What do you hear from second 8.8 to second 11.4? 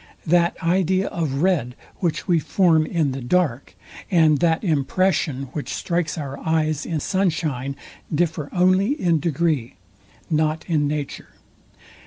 in degree, not in nature.